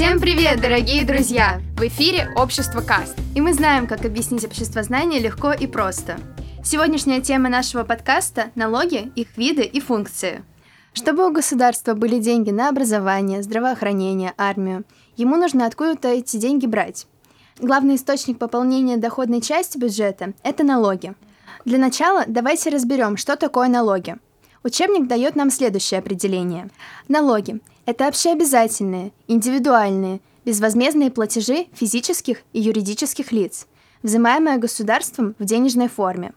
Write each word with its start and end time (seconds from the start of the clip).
Всем 0.00 0.18
привет, 0.18 0.62
дорогие 0.62 1.04
друзья! 1.04 1.60
В 1.76 1.82
эфире 1.82 2.32
Общество 2.34 2.80
Каст. 2.80 3.18
И 3.34 3.42
мы 3.42 3.52
знаем, 3.52 3.86
как 3.86 4.06
объяснить 4.06 4.46
общество 4.46 4.82
знания 4.82 5.18
легко 5.18 5.52
и 5.52 5.66
просто. 5.66 6.16
Сегодняшняя 6.64 7.20
тема 7.20 7.50
нашего 7.50 7.84
подкаста– 7.84 8.50
налоги, 8.54 9.12
их 9.14 9.36
виды 9.36 9.60
и 9.60 9.78
функции. 9.78 10.42
Чтобы 10.94 11.28
у 11.28 11.30
государства 11.30 11.92
были 11.92 12.18
деньги 12.18 12.50
на 12.50 12.70
образование, 12.70 13.42
здравоохранение, 13.42 14.32
армию, 14.38 14.84
ему 15.18 15.36
нужно 15.36 15.66
откуда-то 15.66 16.08
эти 16.08 16.38
деньги 16.38 16.64
брать. 16.64 17.06
Главный 17.58 17.96
источник 17.96 18.38
пополнения 18.38 18.96
доходной 18.96 19.42
части 19.42 19.76
бюджета– 19.76 20.32
это 20.42 20.64
налоги. 20.64 21.12
Для 21.66 21.76
начала 21.76 22.24
давайте 22.26 22.70
разберем, 22.70 23.18
что 23.18 23.36
такое 23.36 23.68
налоги. 23.68 24.16
Учебник 24.62 25.06
дает 25.06 25.36
нам 25.36 25.50
следующее 25.50 25.98
определение. 25.98 26.70
Налоги– 27.08 27.60
это 27.86 28.06
общеобязательные, 28.06 29.12
индивидуальные, 29.26 30.20
безвозмездные 30.44 31.10
платежи 31.10 31.66
физических 31.72 32.42
и 32.52 32.60
юридических 32.60 33.32
лиц, 33.32 33.66
взимаемые 34.02 34.58
государством 34.58 35.34
в 35.38 35.44
денежной 35.44 35.88
форме. 35.88 36.32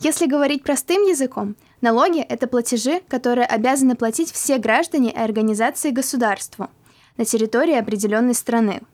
Если 0.00 0.26
говорить 0.26 0.64
простым 0.64 1.02
языком, 1.02 1.56
налоги– 1.80 2.20
это 2.28 2.46
платежи, 2.46 3.00
которые 3.08 3.46
обязаны 3.46 3.94
платить 3.94 4.32
все 4.32 4.58
граждане 4.58 5.10
и 5.10 5.18
организации 5.18 5.90
государству 5.90 6.68
на 7.16 7.24
территории 7.24 7.74
определенной 7.74 8.34
страны– 8.34 8.82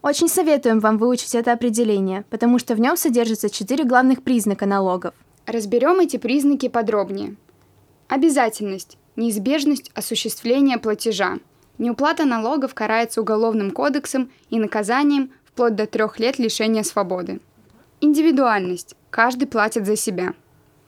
очень 0.00 0.28
советуем 0.28 0.78
вам 0.78 0.96
выучить 0.96 1.34
это 1.34 1.52
определение, 1.52 2.24
потому 2.30 2.60
что 2.60 2.74
в 2.74 2.80
нем 2.80 2.96
содержатся 2.96 3.50
четыре 3.50 3.84
главных 3.84 4.22
признака 4.22 4.64
налогов. 4.64 5.12
Разберем 5.44 5.98
эти 5.98 6.18
признаки 6.18 6.68
подробнее. 6.68 7.34
Обязательность– 8.08 8.98
неизбежность 9.16 9.90
осуществления 9.94 10.78
платежа. 10.78 11.38
Неуплата 11.78 12.24
налогов 12.24 12.74
карается 12.74 13.20
уголовным 13.20 13.70
кодексом 13.70 14.30
и 14.50 14.58
наказанием 14.58 15.30
вплоть 15.44 15.76
до 15.76 15.86
трех 15.86 16.18
лет 16.18 16.38
лишения 16.38 16.82
свободы. 16.82 17.40
Индивидуальность– 18.00 18.96
каждый 19.10 19.46
платит 19.46 19.86
за 19.86 19.96
себя. 19.96 20.34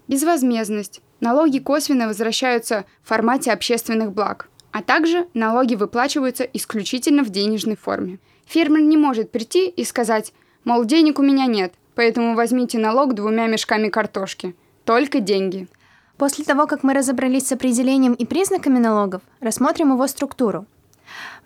Безвозмездность– 0.08 1.00
налоги 1.20 1.58
косвенно 1.58 2.08
возвращаются 2.08 2.84
в 3.03 3.08
формате 3.08 3.52
общественных 3.52 4.12
благ, 4.12 4.48
а 4.73 4.83
также 4.83 5.28
налоги 5.34 5.75
выплачиваются 5.77 6.45
исключительно 6.45 7.23
в 7.23 7.30
денежной 7.30 7.77
форме– 7.77 8.19
Фермер 8.50 8.80
не 8.80 8.97
может 8.97 9.30
прийти 9.30 9.69
и 9.69 9.84
сказать, 9.84 10.33
мол, 10.64 10.84
денег 10.84 11.20
у 11.20 11.23
меня 11.23 11.47
нет, 11.47 11.73
поэтому 11.95 12.34
возьмите 12.34 12.78
налог 12.78 13.14
двумя 13.14 13.47
мешками 13.47 13.89
картошки. 13.89 14.56
Только 14.84 15.20
деньги. 15.20 15.69
После 16.21 16.45
того, 16.45 16.67
как 16.67 16.83
мы 16.83 16.93
разобрались 16.93 17.47
с 17.47 17.53
определением 17.53 18.13
и 18.13 18.27
признаками 18.27 18.79
налогов, 18.79 19.23
рассмотрим 19.41 19.95
его 19.95 20.07
структуру. 20.07 20.67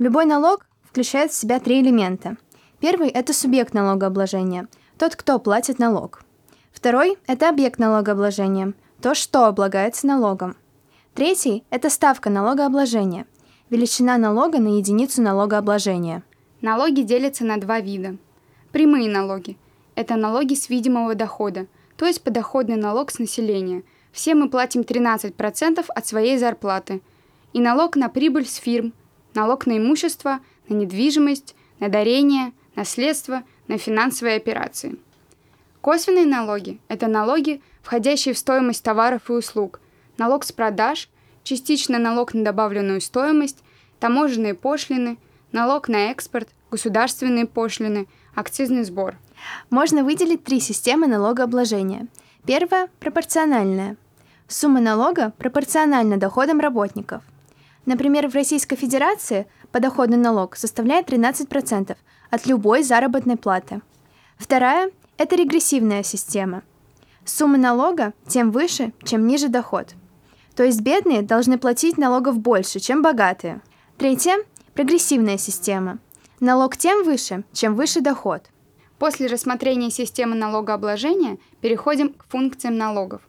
Любой 0.00 0.24
налог 0.24 0.66
включает 0.82 1.30
в 1.30 1.36
себя 1.36 1.60
три 1.60 1.80
элемента. 1.80 2.36
Первый– 2.80 3.08
это 3.20 3.32
субъект 3.32 3.72
налогообложения, 3.72 4.66
тот, 4.98 5.14
кто 5.14 5.38
платит 5.38 5.78
налог. 5.78 6.24
Второй– 6.72 7.18
это 7.28 7.50
объект 7.50 7.78
налогообложения, 7.78 8.72
то, 9.00 9.14
что 9.14 9.46
облагается 9.46 10.08
налогом. 10.08 10.56
Третий– 11.14 11.62
это 11.70 11.88
ставка 11.88 12.28
налогообложения, 12.28 13.26
величина 13.70 14.18
налога 14.18 14.58
на 14.58 14.78
единицу 14.78 15.22
налогообложения– 15.22 16.24
Налоги 16.62 17.02
делятся 17.02 17.44
на 17.44 17.58
два 17.58 17.78
вида. 17.78 18.16
Прямые 18.72 19.08
налоги– 19.08 19.56
это 19.94 20.16
налоги 20.16 20.54
с 20.54 20.68
видимого 20.68 21.14
дохода, 21.14 21.68
то 21.96 22.06
есть 22.06 22.24
подоходный 22.24 22.74
налог 22.74 23.12
с 23.12 23.20
населения. 23.20 23.84
Все 24.14 24.36
мы 24.36 24.48
платим 24.48 24.82
13% 24.82 25.84
от 25.88 26.06
своей 26.06 26.38
зарплаты. 26.38 27.02
И 27.52 27.60
налог 27.60 27.96
на 27.96 28.08
прибыль 28.08 28.46
с 28.46 28.54
фирм, 28.54 28.92
налог 29.34 29.66
на 29.66 29.76
имущество, 29.76 30.38
на 30.68 30.74
недвижимость, 30.74 31.56
на 31.80 31.88
дарение, 31.88 32.52
наследство, 32.76 33.42
на 33.66 33.76
финансовые 33.76 34.36
операции. 34.36 34.96
Косвенные 35.80 36.26
налоги– 36.26 36.80
это 36.88 37.08
налоги, 37.08 37.60
входящие 37.82 38.34
в 38.34 38.38
стоимость 38.38 38.84
товаров 38.84 39.28
и 39.28 39.32
услуг, 39.32 39.80
налог 40.16 40.44
с 40.44 40.52
продаж, 40.52 41.08
частично 41.42 41.98
налог 41.98 42.34
на 42.34 42.44
добавленную 42.44 43.00
стоимость, 43.00 43.64
таможенные 43.98 44.54
пошлины– 44.54 45.18
налог 45.52 45.88
на 45.88 46.10
экспорт, 46.10 46.48
государственные 46.70 47.46
пошлины, 47.46 48.06
акцизный 48.34 48.84
сбор. 48.84 49.16
Можно 49.70 50.04
выделить 50.04 50.44
три 50.44 50.60
системы 50.60 51.06
налогообложения. 51.06 52.06
Первая– 52.46 52.88
пропорциональная. 53.00 53.96
Сумма 54.48 54.80
налога 54.80 55.32
пропорциональна 55.38 56.16
доходам 56.16 56.60
работников. 56.60 57.22
Например, 57.86 58.28
в 58.28 58.34
Российской 58.34 58.76
Федерации 58.76 59.46
подоходный 59.72 60.16
налог 60.16 60.56
составляет 60.56 61.08
13% 61.08 61.96
от 62.30 62.46
любой 62.46 62.82
заработной 62.82 63.36
платы. 63.36 63.80
Вторая– 64.36 64.90
это 65.18 65.36
регрессивная 65.36 66.02
система. 66.02 66.62
Сумма 67.24 67.58
налога 67.58 68.12
тем 68.26 68.50
выше, 68.50 68.92
чем 69.02 69.26
ниже 69.26 69.48
доход. 69.48 69.94
То 70.56 70.62
есть 70.62 70.80
бедные 70.80 71.22
должны 71.22 71.58
платить 71.58 71.98
налогов 71.98 72.38
больше, 72.38 72.80
чем 72.80 73.02
богатые. 73.02 73.60
Третье 73.98 74.36
Прогрессивная 74.74 75.38
система. 75.38 75.98
Налог 76.40 76.76
тем 76.76 77.04
выше, 77.04 77.44
чем 77.52 77.76
выше 77.76 78.00
доход. 78.00 78.42
После 78.98 79.28
рассмотрения 79.28 79.88
системы 79.88 80.34
налогообложения 80.34 81.38
переходим 81.60 82.12
к 82.12 82.24
функциям 82.28 82.76
налогов. 82.76 83.22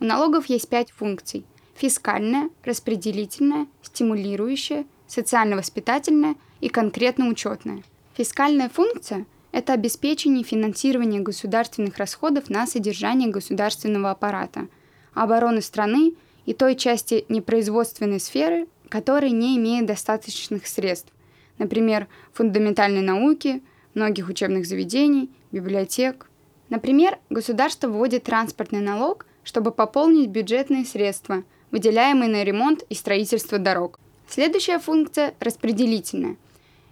У 0.00 0.04
налогов 0.04 0.46
есть 0.46 0.68
пять 0.68 0.90
функций. 0.92 1.44
Фискальная, 1.74 2.50
распределительная, 2.64 3.66
стимулирующая, 3.82 4.86
социально-воспитательная 5.08 6.36
и 6.60 6.68
конкретно 6.68 7.28
учетная. 7.28 7.82
Фискальная 8.14 8.68
функция– 8.68 9.26
это 9.52 9.72
обеспечение 9.72 10.44
финансирования 10.44 11.20
государственных 11.20 11.98
расходов 11.98 12.48
на 12.48 12.66
содержание 12.66 13.28
государственного 13.28 14.10
аппарата, 14.10 14.68
обороны 15.14 15.62
страны 15.62 16.14
и 16.46 16.54
той 16.54 16.76
части 16.76 17.24
непроизводственной 17.28 18.20
сферы, 18.20 18.68
которые 18.88 19.32
не 19.32 19.56
имеют 19.56 19.86
достаточных 19.86 20.66
средств, 20.66 21.12
например, 21.58 22.06
фундаментальной 22.32 23.02
науки, 23.02 23.62
многих 23.94 24.28
учебных 24.28 24.66
заведений, 24.66 25.30
библиотек. 25.50 26.28
Например, 26.68 27.18
государство 27.30 27.88
вводит 27.88 28.24
транспортный 28.24 28.80
налог, 28.80 29.26
чтобы 29.48 29.72
пополнить 29.72 30.28
бюджетные 30.28 30.84
средства, 30.84 31.42
выделяемые 31.70 32.28
на 32.28 32.44
ремонт 32.44 32.82
и 32.90 32.94
строительство 32.94 33.58
дорог. 33.58 33.98
Следующая 34.28 34.78
функция– 34.78 35.32
распределительная. 35.40 36.36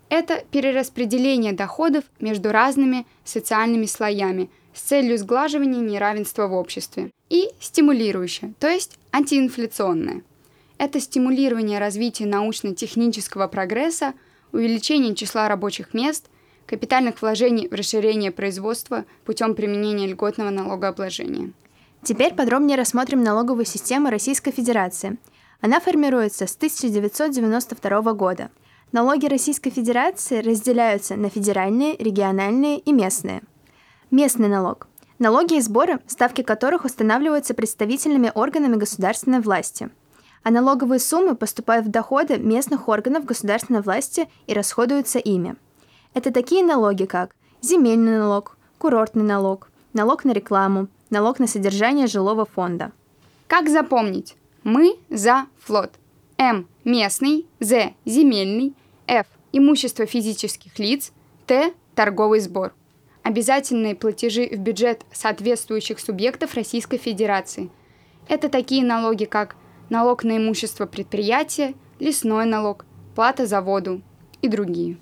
Это 0.08 0.42
перераспределение 0.50 1.52
доходов 1.52 2.04
между 2.18 2.52
разными 2.52 3.06
социальными 3.24 3.84
слоями 3.84 4.48
с 4.72 4.80
целью 4.80 5.18
сглаживания 5.18 5.80
неравенства 5.80 6.46
в 6.46 6.54
обществе. 6.54 7.10
И 7.28 7.50
стимулирующая, 7.60 8.54
то 8.58 8.70
есть 8.70 8.98
антиинфляционная– 9.12 10.22
это 10.78 10.98
стимулирование 10.98 11.78
развития 11.78 12.24
научно-технического 12.24 13.48
прогресса, 13.48 14.14
увеличение 14.52 15.14
числа 15.14 15.46
рабочих 15.50 15.92
мест, 15.92 16.30
капитальных 16.64 17.20
вложений 17.20 17.68
в 17.68 17.74
расширение 17.74 18.30
производства 18.30 19.04
путем 19.26 19.54
применения 19.54 20.06
льготного 20.06 20.48
налогообложения. 20.48 21.52
Теперь 22.02 22.34
подробнее 22.34 22.76
рассмотрим 22.76 23.22
налоговую 23.22 23.64
систему 23.64 24.10
Российской 24.10 24.52
Федерации. 24.52 25.18
Она 25.60 25.80
формируется 25.80 26.46
с 26.46 26.54
1992 26.56 28.12
года. 28.12 28.50
Налоги 28.92 29.26
Российской 29.26 29.70
Федерации 29.70 30.40
разделяются 30.40 31.16
на 31.16 31.28
федеральные, 31.28 31.96
региональные 31.96 32.78
и 32.78 32.92
местные. 32.92 33.42
Местный 34.10 34.48
налог. 34.48 34.88
Налоги 35.18 35.54
и 35.54 35.60
сборы, 35.60 36.00
ставки 36.06 36.42
которых 36.42 36.84
устанавливаются 36.84 37.54
представительными 37.54 38.30
органами 38.34 38.76
государственной 38.76 39.40
власти– 39.40 39.90
а 40.46 40.50
налоговые 40.52 41.00
суммы 41.00 41.34
поступают 41.34 41.86
в 41.86 41.90
доходы 41.90 42.38
местных 42.38 42.86
органов 42.86 43.24
государственной 43.24 43.80
власти 43.80 44.28
и 44.46 44.54
расходуются 44.54 45.18
ими. 45.18 45.56
Это 46.14 46.32
такие 46.32 46.64
налоги, 46.64 47.04
как 47.04 47.34
земельный 47.62 48.16
налог, 48.16 48.56
курортный 48.78 49.24
налог, 49.24 49.68
налог 49.92 50.24
на 50.24 50.30
рекламу, 50.30 50.86
налог 51.10 51.38
на 51.38 51.46
содержание 51.46 52.06
жилого 52.06 52.44
фонда. 52.44 52.92
Как 53.46 53.68
запомнить? 53.68 54.34
Мы 54.64 54.96
за 55.08 55.46
флот. 55.58 55.92
М– 56.38 56.68
местный, 56.84 57.46
З– 57.60 57.94
земельный, 58.04 58.74
Ф– 59.06 59.26
имущество 59.52 60.06
физических 60.06 60.78
лиц, 60.78 61.12
Т– 61.46 61.72
торговый 61.94 62.40
сбор. 62.40 62.74
Обязательные 63.22 63.94
платежи 63.94 64.48
в 64.48 64.58
бюджет 64.58 65.04
соответствующих 65.12 65.98
субъектов 65.98 66.54
Российской 66.54 66.98
Федерации. 66.98 67.70
Это 68.28 68.48
такие 68.48 68.84
налоги, 68.84 69.24
как 69.24 69.56
налог 69.88 70.24
на 70.24 70.36
имущество 70.36 70.86
предприятия, 70.86 71.74
лесной 71.98 72.44
налог, 72.44 72.84
плата 73.14 73.46
за 73.46 73.60
воду 73.60 74.02
и 74.42 74.48
другие. 74.48 74.98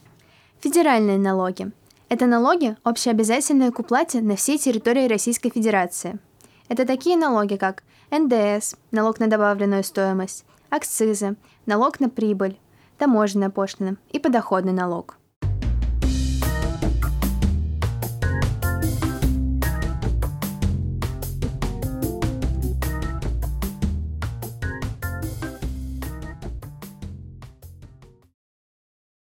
Федеральные 0.61 1.19
налоги. 1.19 1.73
Это 2.15 2.27
налоги, 2.27 2.77
общеобязательные 2.85 3.73
к 3.73 3.81
уплате 3.81 4.21
на 4.21 4.37
всей 4.37 4.57
территории 4.57 5.09
Российской 5.09 5.51
Федерации. 5.51 6.21
Это 6.69 6.87
такие 6.87 7.17
налоги, 7.17 7.57
как 7.57 7.83
НДС, 8.13 8.77
налог 8.93 9.19
на 9.19 9.27
добавленную 9.27 9.83
стоимость, 9.83 10.45
акцизы, 10.71 11.35
налог 11.67 11.99
на 11.99 12.09
прибыль, 12.09 12.57
таможенная 12.99 13.51
пошлина 13.51 13.97
и 14.13 14.21
подоходный 14.21 14.73
налог– 14.73 15.17